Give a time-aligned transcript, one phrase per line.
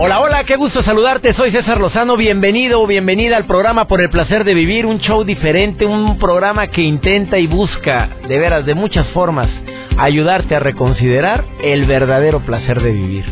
[0.00, 1.34] Hola, hola, qué gusto saludarte.
[1.34, 2.16] Soy César Lozano.
[2.16, 6.68] Bienvenido o bienvenida al programa Por el placer de vivir, un show diferente, un programa
[6.68, 9.48] que intenta y busca, de veras, de muchas formas,
[9.96, 13.24] ayudarte a reconsiderar el verdadero placer de vivir.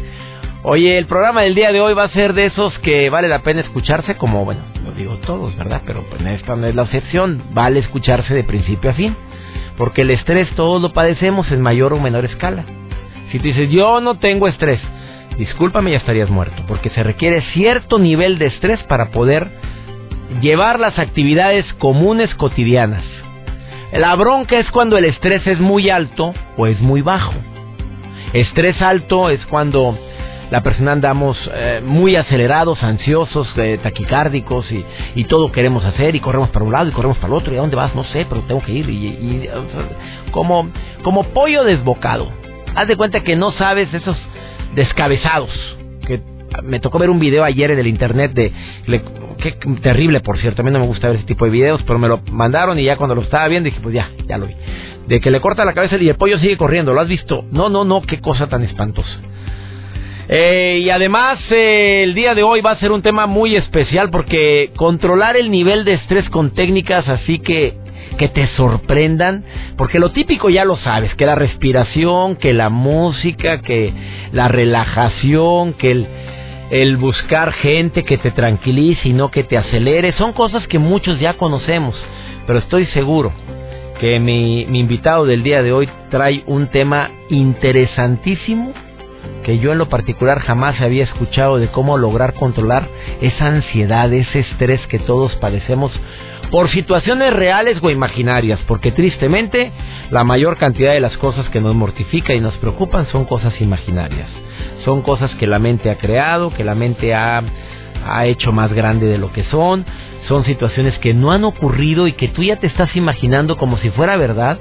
[0.64, 3.42] Oye, el programa del día de hoy va a ser de esos que vale la
[3.42, 5.82] pena escucharse, como, bueno, lo digo todos, ¿verdad?
[5.86, 7.44] Pero pues, esta no es la excepción.
[7.52, 9.16] Vale escucharse de principio a fin.
[9.78, 12.64] Porque el estrés todos lo padecemos en mayor o menor escala.
[13.30, 14.80] Si tú dices, yo no tengo estrés,
[15.38, 19.50] discúlpame, ya estarías muerto, porque se requiere cierto nivel de estrés para poder
[20.40, 23.04] llevar las actividades comunes cotidianas.
[23.92, 27.34] La bronca es cuando el estrés es muy alto o es muy bajo.
[28.32, 29.96] Estrés alto es cuando
[30.50, 36.20] la persona andamos eh, muy acelerados, ansiosos, eh, taquicárdicos y, y, todo queremos hacer y
[36.20, 38.26] corremos para un lado y corremos para el otro y a dónde vas no sé,
[38.28, 39.50] pero tengo que ir y, y
[40.30, 40.68] como
[41.02, 42.28] como pollo desbocado.
[42.74, 44.16] Haz de cuenta que no sabes esos
[44.74, 45.50] descabezados.
[46.06, 46.20] Que
[46.62, 48.52] me tocó ver un video ayer en el internet de
[49.36, 51.98] qué terrible por cierto, a mí no me gusta ver ese tipo de videos, pero
[51.98, 54.54] me lo mandaron y ya cuando lo estaba viendo dije, pues ya, ya lo vi.
[55.06, 57.44] De que le corta la cabeza y el pollo sigue corriendo, ¿lo has visto?
[57.50, 59.20] No, no, no, qué cosa tan espantosa.
[60.28, 64.10] Eh, y además eh, el día de hoy va a ser un tema muy especial
[64.10, 67.74] porque controlar el nivel de estrés con técnicas así que
[68.18, 69.44] que te sorprendan,
[69.76, 73.92] porque lo típico ya lo sabes, que la respiración, que la música, que
[74.32, 76.06] la relajación, que
[76.70, 81.20] el, buscar gente que te tranquilice y no que te acelere, son cosas que muchos
[81.20, 81.94] ya conocemos,
[82.46, 83.32] pero estoy seguro
[84.00, 88.72] que mi, mi invitado del día de hoy trae un tema interesantísimo
[89.46, 92.88] que yo en lo particular jamás había escuchado de cómo lograr controlar
[93.20, 95.92] esa ansiedad, ese estrés que todos padecemos
[96.50, 99.72] por situaciones reales o imaginarias, porque tristemente
[100.10, 104.28] la mayor cantidad de las cosas que nos mortifica y nos preocupan son cosas imaginarias,
[104.84, 107.42] son cosas que la mente ha creado, que la mente ha,
[108.06, 109.84] ha hecho más grande de lo que son,
[110.28, 113.90] son situaciones que no han ocurrido y que tú ya te estás imaginando como si
[113.90, 114.58] fuera verdad.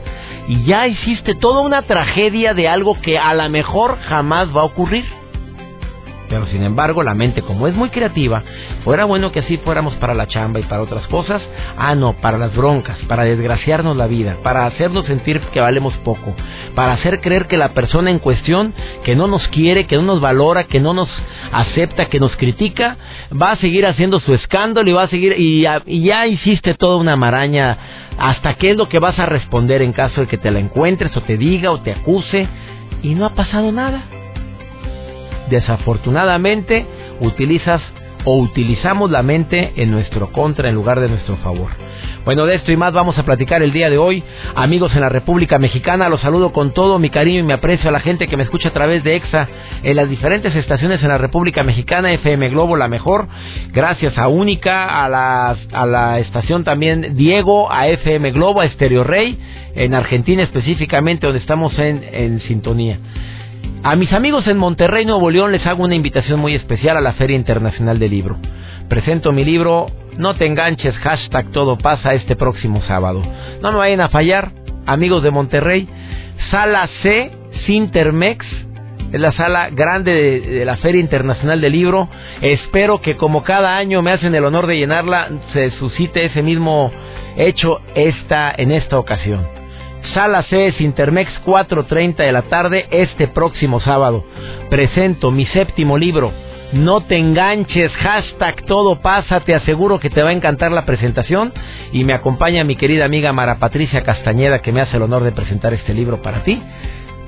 [0.48, 4.66] Y ya hiciste toda una tragedia de algo que a lo mejor jamás va a
[4.66, 5.06] ocurrir.
[6.30, 8.44] Pero sin embargo, la mente, como es muy creativa,
[8.84, 11.42] fuera bueno que así fuéramos para la chamba y para otras cosas.
[11.78, 16.34] Ah, no, para las broncas, para desgraciarnos la vida, para hacernos sentir que valemos poco,
[16.74, 20.22] para hacer creer que la persona en cuestión, que no nos quiere, que no nos
[20.22, 21.10] valora, que no nos
[21.52, 22.98] acepta, que nos critica,
[23.32, 27.16] va a seguir haciendo su escándalo y va a seguir, y ya, hiciste toda una
[27.16, 27.78] maraña.
[28.18, 31.16] ¿Hasta qué es lo que vas a responder en caso de que te la encuentres
[31.18, 32.48] o te diga o te acuse?
[33.04, 34.06] Y no ha pasado nada
[35.50, 36.86] desafortunadamente
[37.22, 37.82] utilizas
[38.26, 41.70] o utilizamos la mente en nuestro contra en lugar de nuestro favor.
[42.26, 44.24] Bueno, de esto y más vamos a platicar el día de hoy.
[44.56, 47.92] Amigos en la República Mexicana, los saludo con todo mi cariño y mi aprecio a
[47.92, 49.48] la gente que me escucha a través de EXA
[49.84, 53.28] en las diferentes estaciones en la República Mexicana, FM Globo, la mejor.
[53.72, 58.68] Gracias a Única, a la, a la estación también Diego, a FM Globo, a
[59.04, 59.40] Rey,
[59.76, 62.98] en Argentina específicamente, donde estamos en, en sintonía.
[63.88, 67.14] A mis amigos en Monterrey, Nuevo León, les hago una invitación muy especial a la
[67.14, 68.36] Feria Internacional del Libro.
[68.90, 69.86] Presento mi libro
[70.18, 73.22] No te enganches, hashtag todo pasa este próximo sábado.
[73.62, 74.50] No me vayan a fallar,
[74.88, 75.88] amigos de Monterrey.
[76.50, 77.32] Sala C,
[77.68, 78.44] Sintermex,
[79.14, 82.10] es la sala grande de, la Feria Internacional del Libro.
[82.42, 86.92] Espero que como cada año me hacen el honor de llenarla, se suscite ese mismo
[87.38, 89.65] hecho esta, en esta ocasión.
[90.14, 94.24] Sala C Intermex 4.30 de la tarde este próximo sábado.
[94.70, 96.32] Presento mi séptimo libro.
[96.74, 101.54] No te enganches, hashtag todo pasa, te aseguro que te va a encantar la presentación
[101.92, 105.32] y me acompaña mi querida amiga Mara Patricia Castañeda que me hace el honor de
[105.32, 106.62] presentar este libro para ti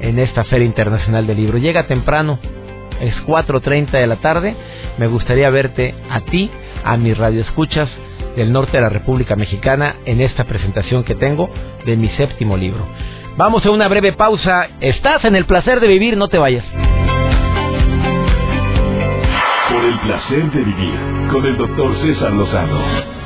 [0.02, 1.58] en esta Feria Internacional del Libro.
[1.60, 2.40] Llega temprano,
[3.00, 4.56] es 4.30 de la tarde,
[4.98, 6.52] me gustaría verte a ti,
[6.84, 7.90] a mis radioescuchas
[8.38, 11.50] del norte de la República Mexicana en esta presentación que tengo
[11.86, 12.88] de mi séptimo libro.
[13.36, 14.70] Vamos a una breve pausa.
[14.80, 16.64] Estás en el placer de vivir, no te vayas.
[19.70, 21.00] Por el placer de vivir
[21.32, 23.18] con el doctor César Lozano.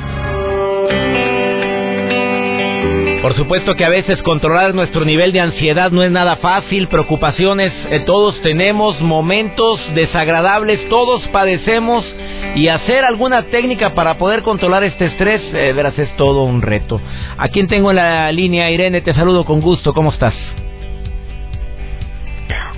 [3.20, 7.72] Por supuesto que a veces controlar nuestro nivel de ansiedad no es nada fácil, preocupaciones,
[7.90, 12.04] eh, todos tenemos momentos desagradables, todos padecemos
[12.54, 17.00] y hacer alguna técnica para poder controlar este estrés, eh, verás, es todo un reto.
[17.38, 18.70] ¿A quién tengo en la línea?
[18.70, 20.34] Irene, te saludo con gusto, ¿cómo estás?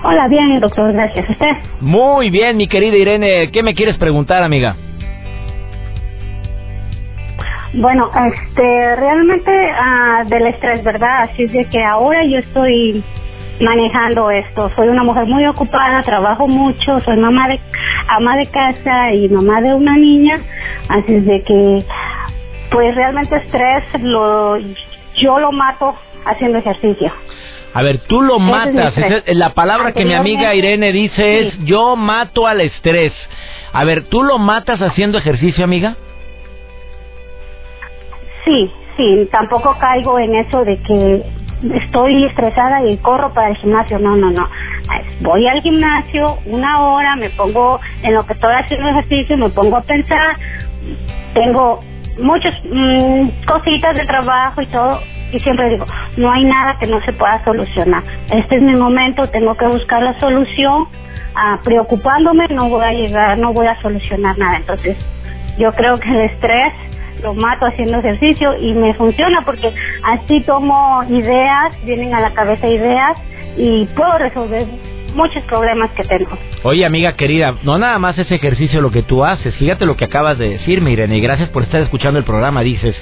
[0.03, 1.29] Hola, bien, doctor, gracias.
[1.29, 1.51] ¿Usted?
[1.81, 4.75] Muy bien, mi querida Irene, ¿qué me quieres preguntar, amiga?
[7.73, 11.23] Bueno, este, realmente ah, del estrés, ¿verdad?
[11.23, 13.03] Así es de que ahora yo estoy
[13.59, 14.71] manejando esto.
[14.75, 17.59] Soy una mujer muy ocupada, trabajo mucho, soy mamá de
[18.07, 20.39] ama de casa y mamá de una niña,
[20.89, 21.85] así es de que
[22.71, 24.57] pues realmente estrés lo
[25.15, 27.11] yo lo mato haciendo ejercicio.
[27.73, 28.93] A ver, tú lo matas.
[29.27, 33.13] la palabra que mi amiga Irene dice es yo mato al estrés.
[33.73, 35.97] A ver, ¿tú lo matas haciendo ejercicio, amiga?
[38.45, 41.23] Sí, sí, tampoco caigo en eso de que
[41.63, 43.99] estoy estresada y corro para el gimnasio.
[43.99, 44.47] No, no, no.
[45.21, 49.77] Voy al gimnasio una hora, me pongo en lo que estoy haciendo ejercicio, me pongo
[49.77, 50.37] a pensar.
[51.33, 51.81] Tengo
[52.19, 54.99] muchas mm, cositas de trabajo y todo.
[55.31, 55.85] Y siempre digo,
[56.17, 58.03] no hay nada que no se pueda solucionar.
[58.31, 60.87] Este es mi momento, tengo que buscar la solución.
[61.35, 64.57] Ah, preocupándome no voy a llegar, no voy a solucionar nada.
[64.57, 64.97] Entonces,
[65.57, 66.73] yo creo que el estrés
[67.21, 69.73] lo mato haciendo ejercicio y me funciona porque
[70.03, 73.17] así tomo ideas, vienen a la cabeza ideas
[73.57, 74.67] y puedo resolver
[75.15, 76.37] muchos problemas que tengo.
[76.63, 79.55] Oye, amiga querida, no nada más ese ejercicio lo que tú haces.
[79.55, 82.61] Fíjate lo que acabas de decirme, Irene, y gracias por estar escuchando el programa.
[82.61, 82.95] Dices,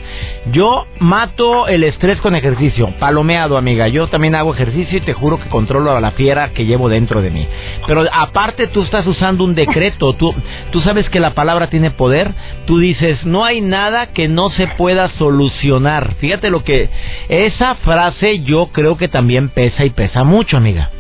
[0.52, 2.94] yo mato el estrés con ejercicio.
[3.00, 3.88] Palomeado, amiga.
[3.88, 7.22] Yo también hago ejercicio y te juro que controlo a la fiera que llevo dentro
[7.22, 7.48] de mí.
[7.88, 10.14] Pero aparte tú estás usando un decreto.
[10.14, 10.34] Tú,
[10.72, 12.32] tú sabes que la palabra tiene poder.
[12.66, 16.16] Tú dices, no hay nada que no se pueda solucionar.
[16.16, 16.90] Fíjate lo que...
[17.30, 20.92] Esa frase yo creo que también pesa y pesa mucho, amiga.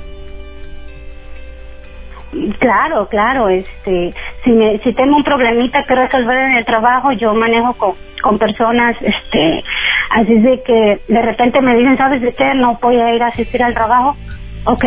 [2.60, 4.14] Claro, claro, este,
[4.44, 8.40] si, me, si tengo un problemita que resolver en el trabajo, yo manejo con, con
[8.40, 9.64] personas, este,
[10.10, 12.54] así de que de repente me dicen, ¿sabes de qué?
[12.56, 14.16] No voy a ir a asistir al trabajo.
[14.66, 14.84] Ok,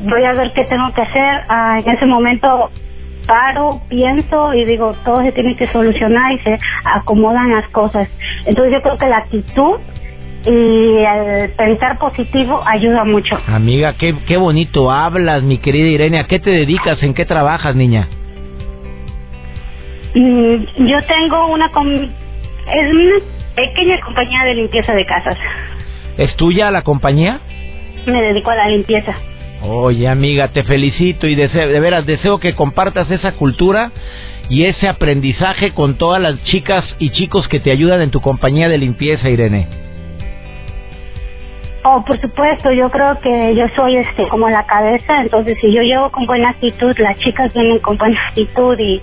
[0.00, 1.44] voy a ver qué tengo que hacer.
[1.48, 2.70] Ah, en ese momento
[3.26, 8.08] paro, pienso y digo, todo se tiene que solucionar y se acomodan las cosas.
[8.46, 9.80] Entonces yo creo que la actitud
[10.46, 13.38] y el pensar positivo ayuda mucho.
[13.46, 16.18] Amiga, qué, qué bonito hablas, mi querida Irene.
[16.18, 17.02] ¿A qué te dedicas?
[17.02, 18.08] ¿En qué trabajas, niña?
[20.14, 21.66] Mm, yo tengo una...
[21.66, 23.16] es una
[23.54, 25.38] pequeña compañía de limpieza de casas.
[26.18, 27.40] ¿Es tuya la compañía?
[28.06, 29.14] Me dedico a la limpieza.
[29.62, 33.92] Oye, amiga, te felicito y deseo, de veras deseo que compartas esa cultura
[34.50, 38.68] y ese aprendizaje con todas las chicas y chicos que te ayudan en tu compañía
[38.68, 39.83] de limpieza, Irene.
[41.86, 45.82] Oh, por supuesto, yo creo que yo soy este como la cabeza, entonces si yo
[45.82, 49.02] llevo con buena actitud, las chicas vienen con buena actitud y,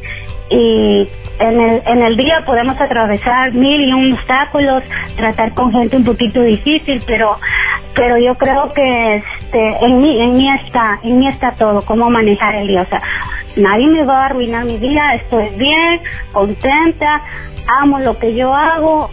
[0.49, 1.07] y
[1.37, 4.81] en el, en el día podemos atravesar mil y un obstáculos,
[5.15, 7.37] tratar con gente un poquito difícil, pero
[7.93, 12.09] pero yo creo que este en mí en mí está en mí está todo cómo
[12.09, 13.01] manejar el día, o sea,
[13.57, 16.01] nadie me va a arruinar mi día, estoy bien,
[16.31, 17.21] contenta,
[17.79, 19.11] amo lo que yo hago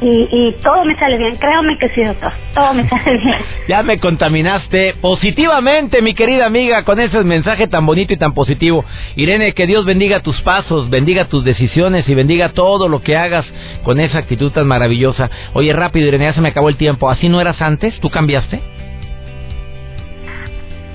[0.00, 1.36] y, todo me sale bien.
[1.36, 2.32] Créame que sí, doctor.
[2.54, 3.38] Todo me sale bien.
[3.68, 8.84] Ya me contaminaste positivamente, mi querida amiga, con ese mensaje tan bonito y tan positivo.
[9.16, 13.46] Irene, que Dios bendiga tus pasos, bendiga tus decisiones y bendiga todo lo que hagas
[13.82, 15.30] con esa actitud tan maravillosa.
[15.54, 17.10] Oye, rápido, Irene, ya se me acabó el tiempo.
[17.10, 17.98] ¿Así no eras antes?
[18.00, 18.60] ¿Tú cambiaste?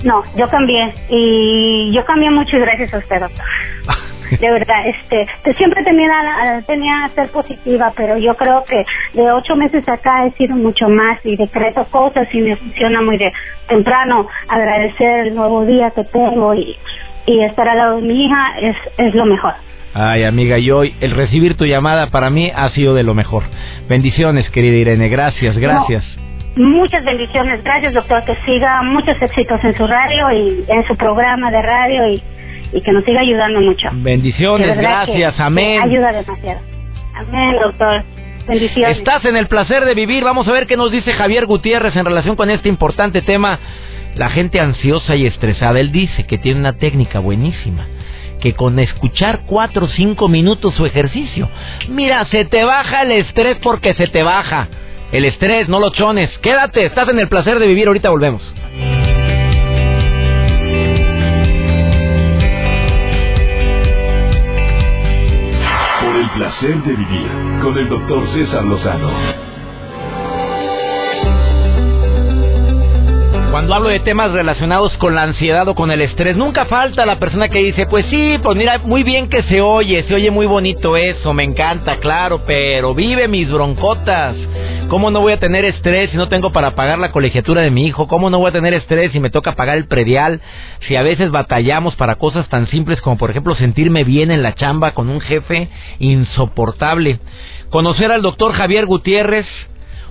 [0.02, 0.94] No, yo cambié.
[1.08, 3.44] Y yo cambié mucho y gracias a usted, doctor.
[4.40, 9.88] de verdad, este, siempre tenía, tenía ser positiva, pero yo creo que de ocho meses
[9.88, 13.32] acá he sido mucho más y decreto cosas y me funciona muy de
[13.68, 16.76] temprano agradecer el nuevo día que tengo y,
[17.26, 19.54] y estar al lado de mi hija es, es lo mejor.
[19.94, 23.44] Ay, amiga, y hoy el recibir tu llamada para mí ha sido de lo mejor.
[23.88, 25.08] Bendiciones, querida Irene.
[25.08, 26.04] Gracias, gracias.
[26.56, 27.62] muchas bendiciones.
[27.62, 28.24] Gracias, doctor.
[28.24, 32.22] Que siga muchos éxitos en su radio y en su programa de radio y
[32.72, 33.88] y que nos siga ayudando mucho.
[33.92, 35.82] Bendiciones, gracias, amén.
[35.82, 36.60] Ayuda demasiado.
[37.14, 38.04] Amén, doctor.
[38.46, 38.98] Bendiciones.
[38.98, 40.24] Estás en el placer de vivir.
[40.24, 43.58] Vamos a ver qué nos dice Javier Gutiérrez en relación con este importante tema.
[44.16, 45.80] La gente ansiosa y estresada.
[45.80, 47.86] Él dice que tiene una técnica buenísima.
[48.40, 51.48] Que con escuchar cuatro o cinco minutos su ejercicio.
[51.88, 54.68] Mira, se te baja el estrés porque se te baja.
[55.12, 56.30] El estrés, no lo chones.
[56.38, 57.86] Quédate, estás en el placer de vivir.
[57.86, 58.42] Ahorita volvemos.
[66.34, 67.28] placer de vivir
[67.62, 69.08] con el doctor César Lozano.
[73.52, 77.20] Cuando hablo de temas relacionados con la ansiedad o con el estrés, nunca falta la
[77.20, 80.46] persona que dice, pues sí, pues mira, muy bien que se oye, se oye muy
[80.46, 84.34] bonito eso, me encanta, claro, pero vive mis broncotas.
[84.94, 87.84] ¿Cómo no voy a tener estrés si no tengo para pagar la colegiatura de mi
[87.84, 88.06] hijo?
[88.06, 90.40] ¿Cómo no voy a tener estrés si me toca pagar el predial?
[90.86, 94.54] Si a veces batallamos para cosas tan simples como, por ejemplo, sentirme bien en la
[94.54, 97.18] chamba con un jefe insoportable.
[97.70, 99.46] Conocer al doctor Javier Gutiérrez,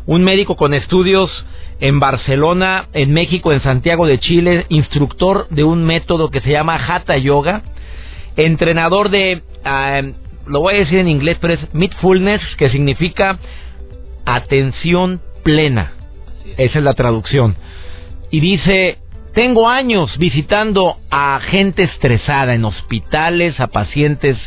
[0.06, 1.32] un médico con estudios
[1.80, 6.76] en Barcelona, en México, en Santiago de Chile, instructor de un método que se llama
[6.76, 7.62] Hatha Yoga,
[8.36, 10.02] entrenador de, ah,
[10.46, 13.40] lo voy a decir en inglés, pero es Mindfulness, que significa
[14.26, 15.94] atención plena.
[16.58, 17.56] Esa es la traducción.
[18.32, 18.98] Y dice,
[19.34, 24.38] tengo años visitando a gente estresada en hospitales, a pacientes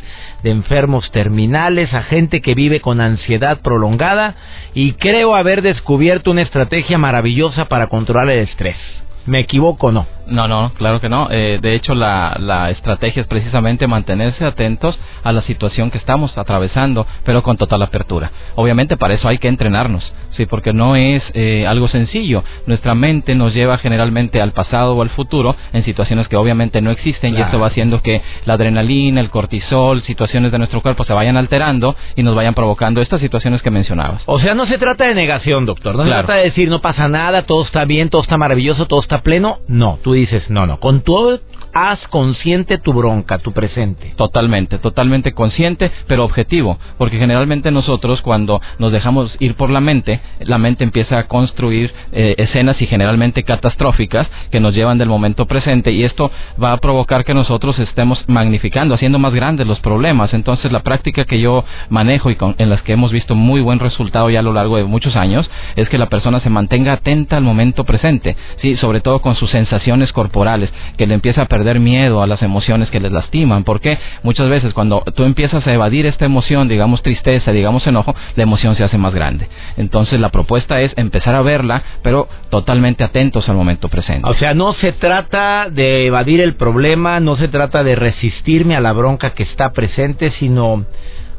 [0.42, 4.36] de enfermos terminales, a gente que vive con ansiedad prolongada
[4.74, 8.76] y creo haber descubierto una estrategia maravillosa para controlar el estrés.
[9.24, 10.15] ¿Me equivoco o no?
[10.26, 11.28] No, no, claro que no.
[11.30, 16.36] Eh, de hecho, la, la, estrategia es precisamente mantenerse atentos a la situación que estamos
[16.36, 18.30] atravesando, pero con total apertura.
[18.56, 22.42] Obviamente, para eso hay que entrenarnos, sí, porque no es eh, algo sencillo.
[22.66, 26.90] Nuestra mente nos lleva generalmente al pasado o al futuro en situaciones que obviamente no
[26.90, 31.12] existen y esto va haciendo que la adrenalina, el cortisol, situaciones de nuestro cuerpo se
[31.12, 34.22] vayan alterando y nos vayan provocando estas situaciones que mencionabas.
[34.26, 35.94] O sea, no se trata de negación, doctor.
[35.94, 39.00] No se trata de decir no pasa nada, todo está bien, todo está maravilloso, todo
[39.00, 39.58] está pleno.
[39.68, 41.40] No, tú dices, no, no, con todo
[41.76, 44.14] haz consciente tu bronca, tu presente.
[44.16, 50.22] Totalmente, totalmente consciente, pero objetivo, porque generalmente nosotros cuando nos dejamos ir por la mente,
[50.40, 55.44] la mente empieza a construir eh, escenas y generalmente catastróficas que nos llevan del momento
[55.44, 56.30] presente y esto
[56.62, 60.32] va a provocar que nosotros estemos magnificando, haciendo más grandes los problemas.
[60.32, 64.30] Entonces la práctica que yo manejo y en las que hemos visto muy buen resultado
[64.30, 67.44] ya a lo largo de muchos años es que la persona se mantenga atenta al
[67.44, 72.22] momento presente, sí, sobre todo con sus sensaciones corporales, que le empieza a perder miedo
[72.22, 76.24] a las emociones que les lastiman, porque muchas veces cuando tú empiezas a evadir esta
[76.24, 79.48] emoción, digamos tristeza, digamos enojo, la emoción se hace más grande.
[79.76, 84.28] Entonces la propuesta es empezar a verla, pero totalmente atentos al momento presente.
[84.28, 88.80] O sea, no se trata de evadir el problema, no se trata de resistirme a
[88.80, 90.84] la bronca que está presente, sino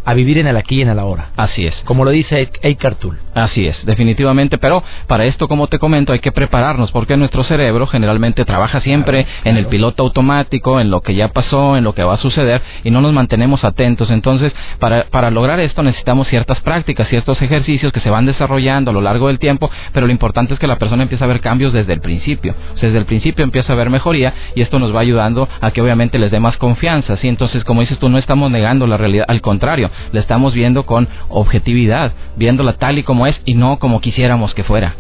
[0.08, 1.32] a vivir en el aquí y en el ahora.
[1.36, 1.76] Así es.
[1.84, 3.18] Como lo dice Eckhart Tolle.
[3.34, 7.86] Así es, definitivamente, pero para esto, como te comento, hay que prepararnos porque nuestro cerebro
[7.86, 12.04] generalmente trabaja siempre en el piloto automático, en lo que ya pasó, en lo que
[12.04, 14.10] va a suceder y no nos mantenemos atentos.
[14.10, 18.94] Entonces, para, para lograr esto necesitamos ciertas prácticas, ciertos ejercicios que se van desarrollando a
[18.94, 21.74] lo largo del tiempo, pero lo importante es que la persona empiece a ver cambios
[21.74, 22.56] desde el principio.
[22.82, 26.18] desde el principio empieza a ver mejoría y esto nos va ayudando a que obviamente
[26.18, 27.18] les dé más confianza.
[27.18, 27.28] ¿sí?
[27.28, 31.08] Entonces, como dices tú, no estamos negando la realidad, al contrario, la estamos viendo con
[31.30, 34.96] objetividad, viéndola tal y como es y no como quisiéramos que fuera.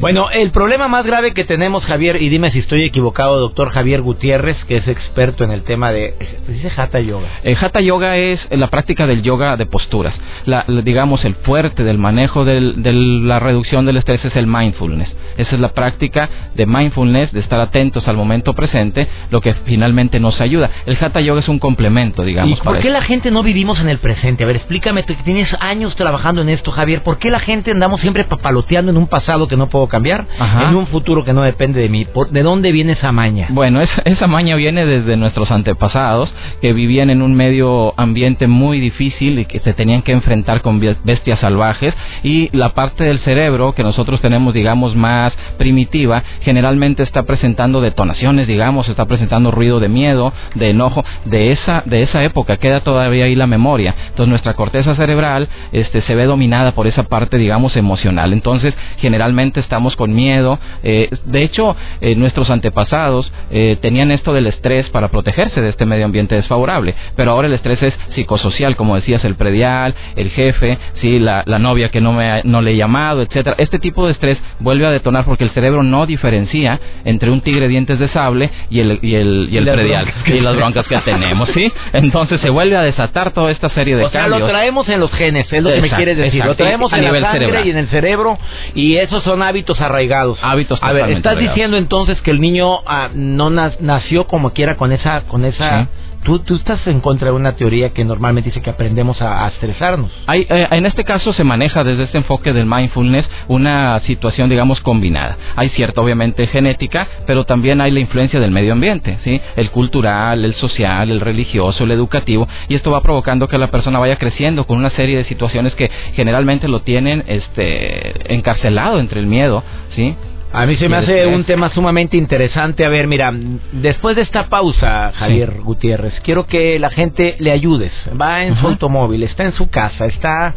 [0.00, 4.00] Bueno, el problema más grave que tenemos, Javier, y dime si estoy equivocado, doctor Javier
[4.00, 6.14] Gutiérrez, que es experto en el tema de...
[6.46, 7.28] dice Hatha Yoga?
[7.42, 10.14] El eh, Hatha Yoga es la práctica del yoga de posturas.
[10.44, 15.14] La, digamos, el fuerte del manejo de la reducción del estrés es el mindfulness.
[15.36, 20.20] Esa es la práctica de mindfulness, de estar atentos al momento presente, lo que finalmente
[20.20, 20.70] nos ayuda.
[20.86, 22.58] El Hatha Yoga es un complemento, digamos.
[22.58, 24.44] ¿Y por qué la gente no vivimos en el presente?
[24.44, 27.70] A ver, explícame, tú que tienes años trabajando en esto, Javier, ¿por qué la gente
[27.70, 30.26] andamos siempre papaloteando en un pasado que no puedo cambiar
[30.68, 32.06] en un futuro que no depende de mí.
[32.30, 33.46] ¿De dónde viene esa maña?
[33.50, 38.80] Bueno, esa, esa maña viene desde nuestros antepasados que vivían en un medio ambiente muy
[38.80, 43.72] difícil y que se tenían que enfrentar con bestias salvajes y la parte del cerebro
[43.72, 49.88] que nosotros tenemos, digamos, más primitiva, generalmente está presentando detonaciones, digamos, está presentando ruido de
[49.88, 53.94] miedo, de enojo, de esa, de esa época, queda todavía ahí la memoria.
[54.08, 58.32] Entonces nuestra corteza cerebral este, se ve dominada por esa parte, digamos, emocional.
[58.32, 60.58] Entonces, generalmente estamos con miedo.
[60.82, 65.86] Eh, de hecho, eh, nuestros antepasados eh, tenían esto del estrés para protegerse de este
[65.86, 70.78] medio ambiente desfavorable, pero ahora el estrés es psicosocial, como decías, el predial, el jefe,
[71.00, 73.56] sí, la, novia que no me no le he llamado, etcétera.
[73.58, 77.66] Este tipo de estrés vuelve a detonar porque el cerebro no diferencia entre un tigre
[77.66, 81.48] dientes de sable y el y el, y el predial y las broncas que tenemos,
[81.50, 81.72] sí.
[81.92, 85.10] Entonces se vuelve a desatar toda esta serie de o sea, lo traemos en los
[85.12, 86.44] genes, es lo que me quieres decir.
[86.44, 88.38] Lo traemos en la sangre y en el cerebro
[88.74, 90.38] y esos son hábitos arraigados.
[90.42, 94.92] Hábitos A ver, estás diciendo entonces que el niño ah, no nació como quiera con
[94.92, 95.88] esa con esa
[96.22, 100.10] Tú, tú, estás en contra de una teoría que normalmente dice que aprendemos a, estresarnos.
[100.26, 104.80] Hay, eh, en este caso se maneja desde este enfoque del mindfulness una situación, digamos,
[104.80, 105.36] combinada.
[105.56, 109.40] Hay cierta, obviamente, genética, pero también hay la influencia del medio ambiente, ¿sí?
[109.56, 113.98] El cultural, el social, el religioso, el educativo, y esto va provocando que la persona
[113.98, 119.26] vaya creciendo con una serie de situaciones que generalmente lo tienen este, encarcelado entre el
[119.26, 119.62] miedo,
[119.94, 120.14] ¿sí?
[120.52, 122.84] A mí se me hace un tema sumamente interesante.
[122.84, 123.32] A ver, mira,
[123.72, 127.92] después de esta pausa, Javier Gutiérrez, quiero que la gente le ayudes.
[128.20, 130.54] Va en su automóvil, está en su casa, está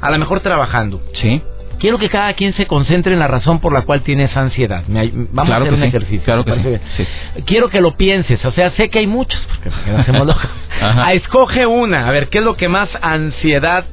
[0.00, 1.00] a lo mejor trabajando.
[1.20, 1.42] Sí.
[1.78, 4.84] Quiero que cada quien se concentre en la razón por la cual tiene esa ansiedad.
[4.86, 6.22] vamos a hacer un ejercicio.
[6.24, 7.06] Claro que sí,
[7.44, 8.42] Quiero que lo pienses.
[8.44, 10.48] O sea, sé que hay muchos, porque no hacemos locos.
[11.12, 12.08] escoge una.
[12.08, 13.84] A ver, ¿qué es lo que más ansiedad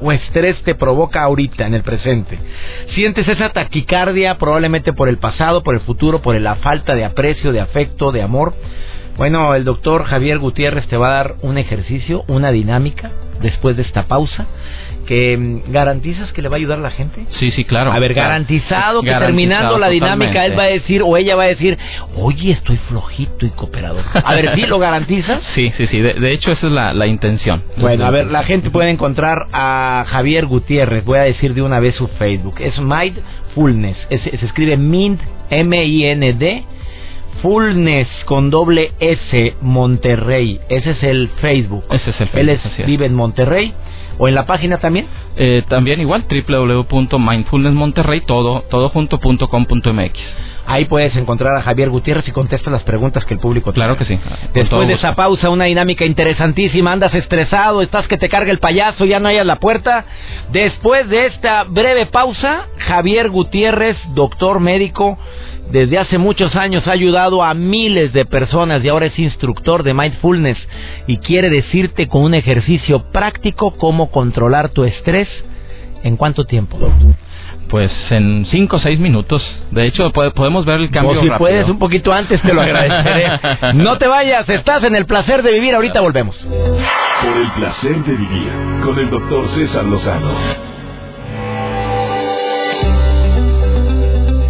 [0.00, 2.38] o estrés te provoca ahorita, en el presente.
[2.94, 7.52] Sientes esa taquicardia probablemente por el pasado, por el futuro, por la falta de aprecio,
[7.52, 8.54] de afecto, de amor.
[9.16, 13.10] Bueno, el doctor Javier Gutiérrez te va a dar un ejercicio, una dinámica,
[13.42, 14.46] después de esta pausa,
[15.08, 17.24] que mm, garantizas que le va a ayudar a la gente.
[17.38, 17.92] Sí, sí, claro.
[17.92, 21.48] A ver, garantizado que terminando la dinámica él va a decir o ella va a
[21.48, 21.78] decir,
[22.14, 24.04] oye, estoy flojito y cooperador.
[24.12, 25.42] A ver, ¿sí lo garantizas?
[25.54, 26.00] Sí, sí, sí.
[26.00, 27.62] De, hecho, esa es la, intención.
[27.78, 31.04] Bueno, a ver, la gente puede encontrar a Javier Gutiérrez.
[31.04, 32.56] Voy a decir de una vez su Facebook.
[32.60, 33.96] Es Mindfulness.
[34.10, 36.64] se escribe Mind, M-I-N-D
[37.42, 40.60] Fullness con doble S Monterrey.
[40.68, 41.84] Ese es el Facebook.
[41.90, 42.72] Ese es el Facebook.
[42.78, 43.74] Él vive en Monterrey.
[44.18, 45.06] ¿O en la página también?
[45.36, 48.90] Eh, también igual, www.mindfulnessmonterrey, todo, todo
[50.70, 54.04] Ahí puedes encontrar a Javier Gutiérrez y contesta las preguntas que el público Claro que
[54.04, 54.20] sí.
[54.52, 56.92] Después de esa pausa, una dinámica interesantísima.
[56.92, 60.04] Andas estresado, estás que te carga el payaso, ya no hayas la puerta.
[60.52, 65.18] Después de esta breve pausa, Javier Gutiérrez, doctor médico,
[65.70, 69.94] desde hace muchos años ha ayudado a miles de personas y ahora es instructor de
[69.94, 70.58] mindfulness
[71.06, 75.28] y quiere decirte con un ejercicio práctico cómo controlar tu estrés.
[76.02, 76.78] ¿En cuánto tiempo,
[77.68, 79.42] Pues en 5 o 6 minutos.
[79.70, 81.20] De hecho, podemos ver el cambio.
[81.20, 83.40] O si puedes un poquito antes, te lo agradeceré.
[83.74, 85.74] no te vayas, estás en el placer de vivir.
[85.74, 86.36] Ahorita volvemos.
[86.36, 88.48] Por el placer de vivir
[88.84, 90.68] con el doctor César Lozano.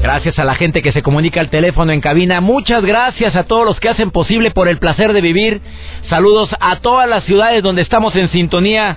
[0.02, 2.40] Gracias a la gente que se comunica al teléfono en cabina.
[2.40, 5.60] Muchas gracias a todos los que hacen posible por el placer de vivir.
[6.08, 8.96] Saludos a todas las ciudades donde estamos en sintonía.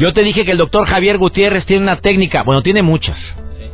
[0.00, 3.18] Yo te dije que el doctor Javier Gutiérrez tiene una técnica, bueno, tiene muchas.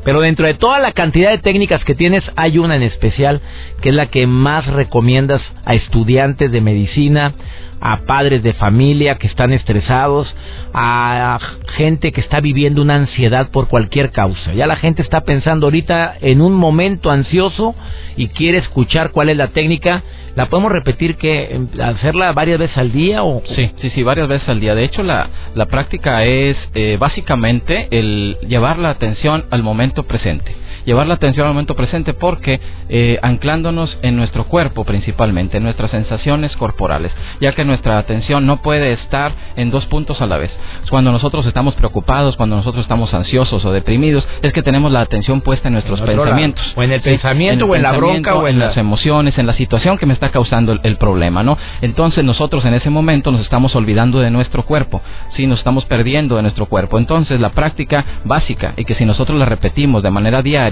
[0.05, 3.41] Pero dentro de toda la cantidad de técnicas que tienes, hay una en especial
[3.81, 7.33] que es la que más recomiendas a estudiantes de medicina,
[7.81, 10.35] a padres de familia que están estresados,
[10.73, 11.39] a
[11.77, 14.55] gente que está viviendo una ansiedad por cualquier causa.
[14.55, 17.75] Ya la gente está pensando ahorita en un momento ansioso
[18.17, 20.03] y quiere escuchar cuál es la técnica.
[20.35, 24.49] ¿La podemos repetir que hacerla varias veces al día o Sí, sí, sí, varias veces
[24.49, 24.75] al día.
[24.75, 30.66] De hecho, la, la práctica es eh, básicamente el llevar la atención al momento presente
[30.85, 35.91] llevar la atención al momento presente porque eh, anclándonos en nuestro cuerpo principalmente, en nuestras
[35.91, 40.51] sensaciones corporales, ya que nuestra atención no puede estar en dos puntos a la vez.
[40.91, 45.41] Cuando nosotros estamos preocupados, cuando nosotros estamos ansiosos o deprimidos, es que tenemos la atención
[45.41, 46.65] puesta en nuestros pensamientos.
[46.77, 49.99] O en el pensamiento, o en la bronca, o en, las emociones, en la situación
[49.99, 51.59] que me está causando el, problema, ¿no?
[51.83, 55.03] Entonces nosotros en ese momento nos estamos olvidando de nuestro cuerpo,
[55.35, 56.99] sí, nos estamos perdiendo de nuestro cuerpo.
[56.99, 60.66] Entonces la práctica básica y que si nosotros la repetimos de manera diaria,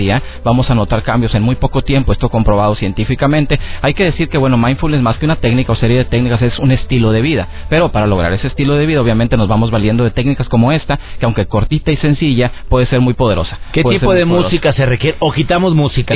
[0.44, 3.58] vamos a notar cambios en muy poco tiempo, esto comprobado científicamente.
[3.82, 6.58] Hay que decir que, bueno, mindfulness más que una técnica o serie de técnicas es
[6.58, 10.04] un estilo de vida, pero para lograr ese estilo de vida obviamente nos vamos valiendo
[10.04, 13.58] de técnicas como esta, que aunque cortita y sencilla, puede ser muy poderosa.
[13.72, 15.16] ¿Qué tipo de música se requiere?
[15.20, 16.14] ¿O quitamos música?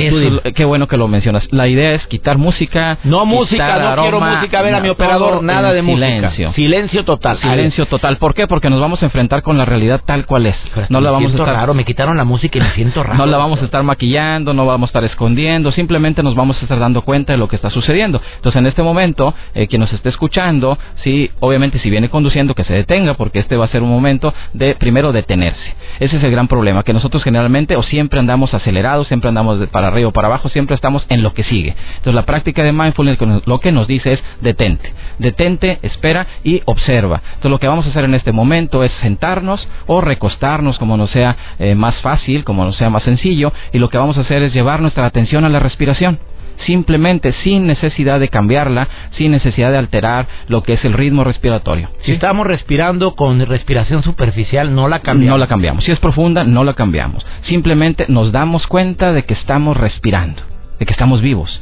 [0.55, 1.47] qué bueno que lo mencionas.
[1.51, 2.97] La idea es quitar música.
[3.03, 6.47] No música, no quiero música, a ver a mi operador, nada de silencio.
[6.47, 6.53] música.
[6.53, 7.39] Silencio total.
[7.39, 8.17] Silencio total.
[8.17, 8.47] ¿Por qué?
[8.47, 10.55] Porque nos vamos a enfrentar con la realidad tal cual es.
[10.89, 13.17] no la vamos a estar raro, me quitaron la música y me siento raro.
[13.17, 16.61] No la vamos a estar maquillando, no vamos a estar escondiendo, simplemente nos vamos a
[16.61, 18.21] estar dando cuenta de lo que está sucediendo.
[18.35, 22.63] Entonces, en este momento, eh, quien nos esté escuchando, sí, obviamente si viene conduciendo, que
[22.63, 25.75] se detenga, porque este va a ser un momento de, primero, detenerse.
[25.99, 29.67] Ese es el gran problema, que nosotros generalmente o siempre andamos acelerados, siempre andamos de
[29.67, 31.75] para arriba o para abajo, siempre estamos en lo que sigue.
[31.97, 37.21] Entonces, la práctica de mindfulness lo que nos dice es detente, detente, espera y observa.
[37.25, 41.09] Entonces, lo que vamos a hacer en este momento es sentarnos o recostarnos como nos
[41.11, 44.43] sea eh, más fácil, como nos sea más sencillo, y lo que vamos a hacer
[44.43, 46.19] es llevar nuestra atención a la respiración
[46.65, 51.89] simplemente sin necesidad de cambiarla, sin necesidad de alterar lo que es el ritmo respiratorio.
[52.03, 55.33] Si estamos respirando con respiración superficial, no la cambiamos.
[55.33, 55.83] No la cambiamos.
[55.83, 57.25] Si es profunda, no la cambiamos.
[57.43, 60.41] Simplemente nos damos cuenta de que estamos respirando,
[60.79, 61.61] de que estamos vivos.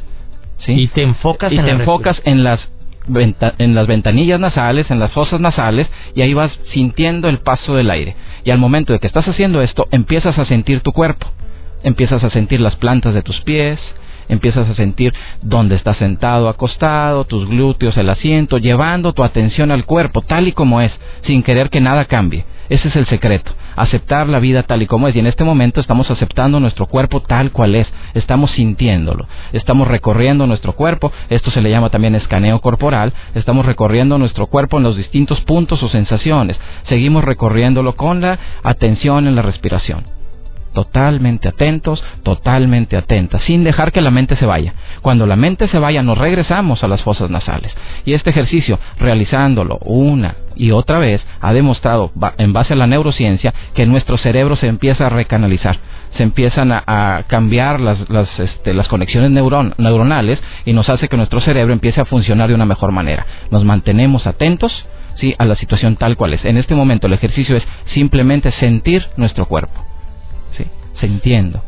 [0.58, 0.72] ¿sí?
[0.72, 2.60] Y te enfocas, y te enfocas en las
[3.10, 7.90] en las ventanillas nasales, en las fosas nasales, y ahí vas sintiendo el paso del
[7.90, 8.16] aire.
[8.44, 11.26] Y al momento de que estás haciendo esto, empiezas a sentir tu cuerpo
[11.82, 13.78] empiezas a sentir las plantas de tus pies,
[14.28, 15.12] empiezas a sentir
[15.42, 20.52] dónde estás sentado, acostado, tus glúteos, el asiento, llevando tu atención al cuerpo tal y
[20.52, 22.44] como es, sin querer que nada cambie.
[22.68, 25.16] Ese es el secreto, aceptar la vida tal y como es.
[25.16, 30.46] Y en este momento estamos aceptando nuestro cuerpo tal cual es, estamos sintiéndolo, estamos recorriendo
[30.46, 34.96] nuestro cuerpo, esto se le llama también escaneo corporal, estamos recorriendo nuestro cuerpo en los
[34.96, 40.17] distintos puntos o sensaciones, seguimos recorriéndolo con la atención en la respiración
[40.78, 44.74] totalmente atentos, totalmente atentas, sin dejar que la mente se vaya.
[45.02, 47.74] Cuando la mente se vaya, nos regresamos a las fosas nasales.
[48.04, 53.52] Y este ejercicio, realizándolo una y otra vez, ha demostrado, en base a la neurociencia,
[53.74, 55.78] que nuestro cerebro se empieza a recanalizar,
[56.16, 57.80] se empiezan a, cambiar
[58.38, 62.66] este, las conexiones neuronales y nos hace que nuestro cerebro empiece a funcionar de una
[62.66, 63.26] mejor manera.
[63.50, 64.72] Nos mantenemos atentos,
[65.16, 66.44] sí, a la situación tal cual es.
[66.44, 69.87] En este momento el ejercicio es simplemente sentir nuestro cuerpo
[71.00, 71.62] sintiendo,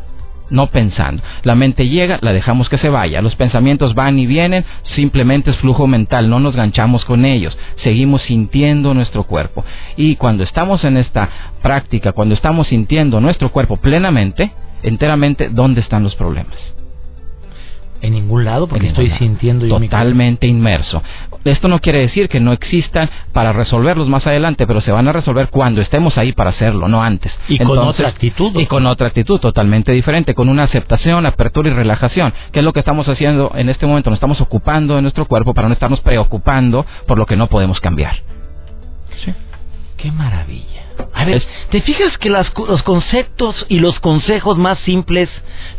[0.51, 1.23] no pensando.
[1.43, 3.23] La mente llega, la dejamos que se vaya.
[3.23, 4.65] Los pensamientos van y vienen,
[4.95, 7.57] simplemente es flujo mental, no nos ganchamos con ellos.
[7.77, 9.65] Seguimos sintiendo nuestro cuerpo.
[9.97, 11.29] Y cuando estamos en esta
[11.63, 16.57] práctica, cuando estamos sintiendo nuestro cuerpo plenamente, enteramente, ¿dónde están los problemas?
[18.03, 21.03] En ningún lado, porque estoy sintiendo yo totalmente inmerso.
[21.45, 25.13] Esto no quiere decir que no existan para resolverlos más adelante, pero se van a
[25.13, 27.33] resolver cuando estemos ahí para hacerlo, no antes.
[27.49, 28.53] Y con otra actitud.
[28.59, 32.73] Y con otra actitud totalmente diferente, con una aceptación, apertura y relajación, que es lo
[32.73, 34.11] que estamos haciendo en este momento.
[34.11, 37.81] Nos estamos ocupando de nuestro cuerpo para no estarnos preocupando por lo que no podemos
[37.81, 38.17] cambiar.
[39.25, 39.33] Sí.
[39.97, 40.83] Qué maravilla.
[41.15, 45.31] A ver, ¿te fijas que los conceptos y los consejos más simples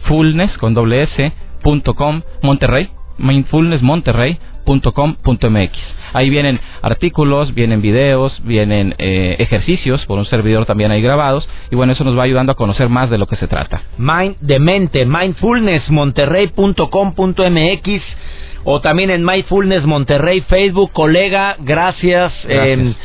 [0.02, 5.78] mindfulness con doble s punto com, Monterrey, mindfulnessmonterrey.com.mx.
[6.12, 11.76] Ahí vienen artículos, vienen videos, vienen eh, ejercicios por un servidor también ahí grabados y
[11.76, 13.82] bueno, eso nos va ayudando a conocer más de lo que se trata.
[13.96, 18.02] Mind de mente, mindfulnessmonterrey.com.mx
[18.64, 22.32] o también en Mindfulness Monterrey Facebook, colega, gracias.
[22.44, 22.96] gracias.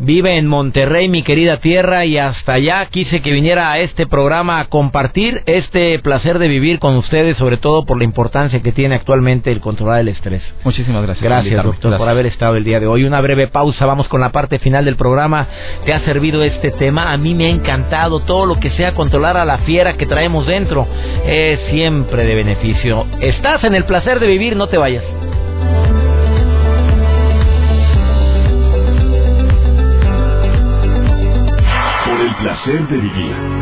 [0.00, 4.60] Vive en Monterrey, mi querida tierra, y hasta allá quise que viniera a este programa
[4.60, 8.94] a compartir este placer de vivir con ustedes, sobre todo por la importancia que tiene
[8.94, 10.42] actualmente el controlar el estrés.
[10.62, 11.24] Muchísimas gracias.
[11.24, 13.02] Gracias, doctor, por haber estado el día de hoy.
[13.02, 15.48] Una breve pausa, vamos con la parte final del programa.
[15.84, 17.12] ¿Te ha servido este tema?
[17.12, 20.46] A mí me ha encantado todo lo que sea controlar a la fiera que traemos
[20.46, 20.86] dentro.
[21.26, 23.04] Es siempre de beneficio.
[23.20, 25.02] Estás en el placer de vivir, no te vayas.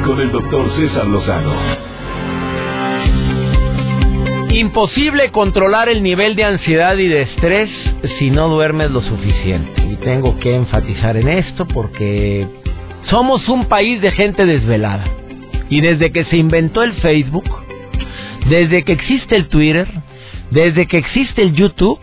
[0.05, 1.55] Con el doctor César Lozano.
[4.51, 7.71] Imposible controlar el nivel de ansiedad y de estrés
[8.19, 9.81] si no duermes lo suficiente.
[9.92, 12.49] Y tengo que enfatizar en esto porque
[13.05, 15.05] somos un país de gente desvelada.
[15.71, 17.49] Y desde que se inventó el Facebook,
[18.49, 19.87] desde que existe el Twitter,
[20.51, 22.01] desde que existe el YouTube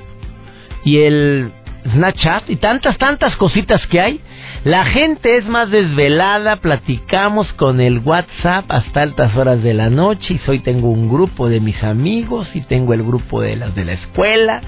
[0.86, 1.52] y el
[1.92, 4.22] Snapchat y tantas, tantas cositas que hay,
[4.64, 10.36] la gente es más desvelada, platicamos con el WhatsApp hasta altas horas de la noche
[10.36, 13.84] y hoy tengo un grupo de mis amigos y tengo el grupo de las de
[13.84, 14.62] la escuela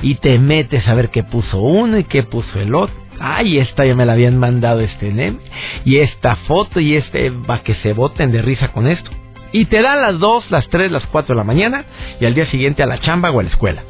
[0.00, 2.96] y te metes a ver qué puso uno y qué puso el otro.
[3.20, 5.38] Ay, esta ya me la habían mandado este NEM
[5.84, 9.10] y esta foto y este va que se boten de risa con esto.
[9.52, 11.84] Y te dan las dos, las tres, las cuatro de la mañana
[12.20, 13.82] y al día siguiente a la chamba o a la escuela.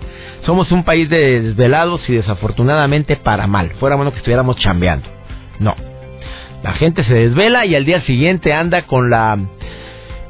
[0.44, 3.70] Somos un país de desvelados y desafortunadamente para mal.
[3.78, 5.08] Fuera bueno que estuviéramos chambeando.
[5.60, 5.74] No.
[6.62, 9.38] La gente se desvela y al día siguiente anda con la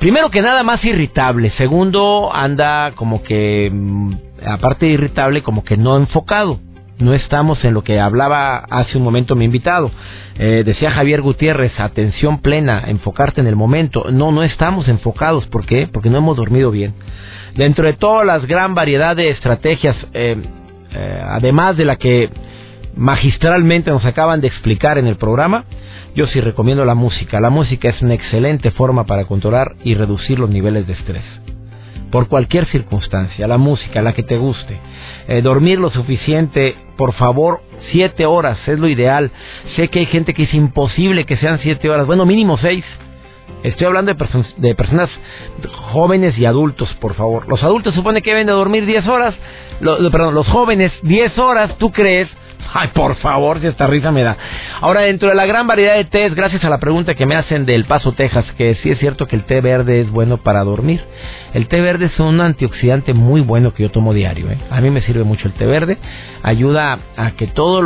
[0.03, 4.13] primero que nada más irritable, segundo anda como que, mm,
[4.47, 6.59] aparte de irritable, como que no enfocado.
[7.03, 9.91] No estamos en lo que hablaba hace un momento mi invitado.
[10.39, 14.07] Eh, decía Javier Gutiérrez, atención plena, enfocarte en el momento.
[14.13, 15.47] No, no estamos enfocados.
[15.47, 15.89] ¿Por qué?
[15.93, 16.95] Porque no hemos dormido bien.
[17.57, 20.37] Dentro de todas las gran variedad de estrategias, eh,
[20.93, 22.31] eh, además de la que
[22.95, 25.65] magistralmente nos acaban de explicar en el programa,
[26.15, 27.41] yo sí recomiendo la música.
[27.41, 31.25] La música es una excelente forma para controlar y reducir los niveles de estrés.
[32.13, 34.79] Por cualquier circunstancia, la música, la que te guste.
[35.29, 39.31] Eh, dormir lo suficiente, por favor, siete horas es lo ideal.
[39.77, 42.85] Sé que hay gente que es imposible que sean siete horas, bueno, mínimo seis.
[43.63, 45.09] Estoy hablando de, de personas
[45.93, 47.49] jóvenes y adultos, por favor.
[47.49, 49.35] Los adultos supone que deben de dormir diez horas,
[49.81, 52.29] perdón, los jóvenes diez horas, ¿tú crees?
[52.75, 54.37] Ay, por favor, si esta risa me da.
[54.81, 57.67] Ahora, dentro de la gran variedad de tés, gracias a la pregunta que me hacen
[57.67, 61.05] del Paso, Texas, que sí es cierto que el té verde es bueno para dormir.
[61.53, 64.51] El té verde es un antioxidante muy bueno que yo tomo diario.
[64.51, 64.59] ¿eh?
[64.71, 65.99] A mí me sirve mucho el té verde.
[66.43, 67.85] Ayuda a que todos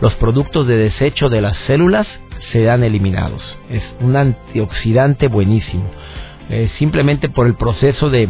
[0.00, 2.06] los productos de desecho de las células
[2.52, 3.42] sean eliminados.
[3.70, 5.90] Es un antioxidante buenísimo.
[6.50, 8.28] Eh, simplemente por el proceso de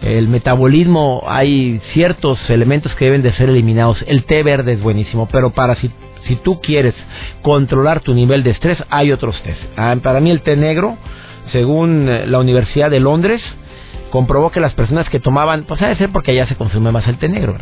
[0.00, 4.04] el metabolismo hay ciertos elementos que deben de ser eliminados.
[4.06, 5.90] El té verde es buenísimo, pero para si,
[6.26, 6.94] si tú quieres
[7.42, 9.56] controlar tu nivel de estrés, hay otros tés.
[9.76, 10.96] Ah, para mí el té negro,
[11.52, 13.42] según eh, la Universidad de Londres,
[14.10, 17.18] comprobó que las personas que tomaban, pues debe ser porque allá se consume más el
[17.18, 17.56] té negro,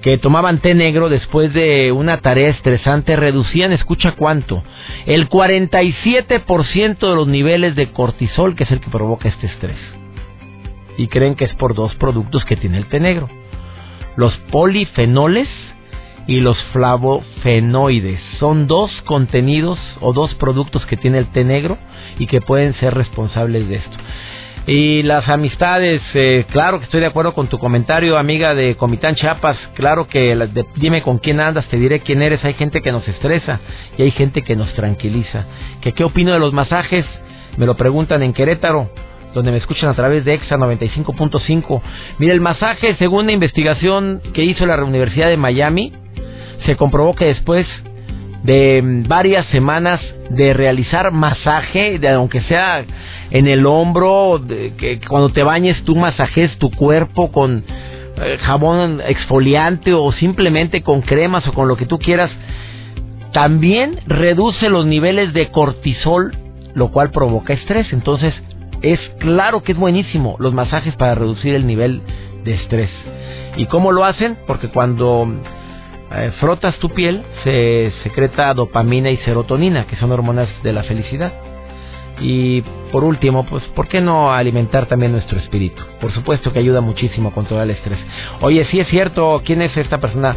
[0.00, 4.62] que tomaban té negro después de una tarea estresante reducían, escucha cuánto,
[5.06, 10.03] el 47% de los niveles de cortisol, que es el que provoca este estrés
[10.96, 13.28] y creen que es por dos productos que tiene el té negro.
[14.16, 15.48] Los polifenoles
[16.26, 21.76] y los flavofenoides son dos contenidos o dos productos que tiene el té negro
[22.18, 23.96] y que pueden ser responsables de esto.
[24.66, 29.14] Y las amistades, eh, claro que estoy de acuerdo con tu comentario, amiga de Comitán
[29.14, 29.58] Chiapas.
[29.74, 32.42] Claro que dime con quién andas, te diré quién eres.
[32.44, 33.60] Hay gente que nos estresa
[33.98, 35.44] y hay gente que nos tranquiliza.
[35.82, 37.04] ¿Que ¿Qué opino de los masajes?
[37.58, 38.88] Me lo preguntan en Querétaro
[39.34, 41.82] donde me escuchan a través de EXA 95.5.
[42.18, 45.92] Mira, el masaje, según la investigación que hizo la Universidad de Miami,
[46.64, 47.66] se comprobó que después
[48.44, 52.84] de varias semanas de realizar masaje, de, aunque sea
[53.30, 54.40] en el hombro,
[54.78, 57.64] que cuando te bañes tú masajes tu cuerpo con
[58.16, 62.30] eh, jabón exfoliante o simplemente con cremas o con lo que tú quieras,
[63.32, 66.36] también reduce los niveles de cortisol,
[66.74, 67.92] lo cual provoca estrés.
[67.92, 68.32] Entonces,
[68.92, 72.02] es claro que es buenísimo los masajes para reducir el nivel
[72.44, 72.90] de estrés.
[73.56, 74.36] ¿Y cómo lo hacen?
[74.46, 75.26] Porque cuando
[76.12, 81.32] eh, frotas tu piel se secreta dopamina y serotonina, que son hormonas de la felicidad.
[82.20, 85.82] Y por último, pues, ¿por qué no alimentar también nuestro espíritu?
[86.00, 87.98] Por supuesto que ayuda muchísimo a controlar el estrés.
[88.40, 90.36] Oye, sí es cierto, ¿quién es esta persona?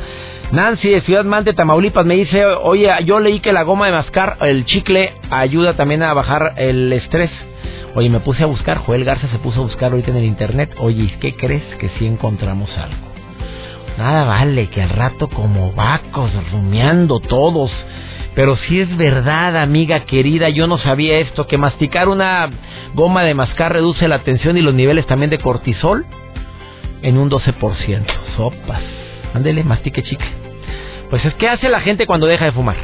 [0.51, 4.37] Nancy de Ciudad Mante, Tamaulipas, me dice, oye, yo leí que la goma de mascar,
[4.41, 7.29] el chicle, ayuda también a bajar el estrés.
[7.95, 10.75] Oye, me puse a buscar, Joel Garza se puso a buscar ahorita en el internet.
[10.77, 13.07] Oye, ¿qué crees que si encontramos algo?
[13.97, 17.71] Nada vale que al rato como vacos rumiando todos.
[18.35, 22.51] Pero si es verdad, amiga querida, yo no sabía esto, que masticar una
[22.93, 26.05] goma de mascar reduce la tensión y los niveles también de cortisol
[27.01, 28.05] en un 12%.
[28.35, 28.83] Sopas.
[29.33, 30.29] Ándele, mastique chicle.
[31.09, 32.77] Pues es que hace la gente cuando deja de fumar.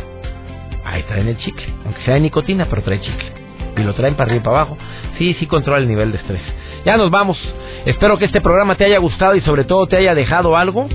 [0.85, 3.42] Ahí traen el chicle, aunque sea de nicotina, pero trae chicle
[3.77, 4.77] y lo traen para arriba y para abajo,
[5.17, 6.41] sí, sí controla el nivel de estrés.
[6.85, 7.37] Ya nos vamos.
[7.85, 10.87] Espero que este programa te haya gustado y sobre todo te haya dejado algo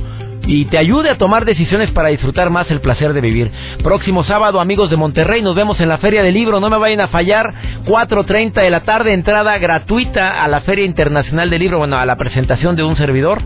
[0.49, 3.53] y te ayude a tomar decisiones para disfrutar más el placer de vivir.
[3.83, 6.59] Próximo sábado, amigos de Monterrey, nos vemos en la Feria del Libro.
[6.59, 7.53] No me vayan a fallar.
[7.85, 12.17] 4.30 de la tarde, entrada gratuita a la Feria Internacional del Libro, bueno, a la
[12.17, 13.43] presentación de un servidor.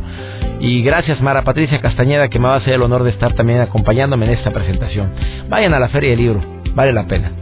[0.61, 3.61] Y gracias, Mara Patricia Castañeda, que me va a hacer el honor de estar también
[3.61, 5.13] acompañándome en esta presentación.
[5.49, 6.41] Vayan a la Feria del Libro,
[6.75, 7.42] vale la pena.